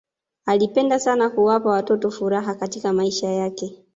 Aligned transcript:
alipenda 0.45 0.99
sana 0.99 1.29
kuwapa 1.29 1.69
watoto 1.69 2.11
furaha 2.11 2.55
katika 2.55 2.93
maisha 2.93 3.29
yake 3.29 3.81